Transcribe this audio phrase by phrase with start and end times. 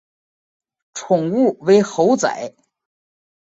[0.95, 2.55] 宠物为猴仔。